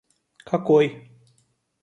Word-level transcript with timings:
какой 0.49 0.87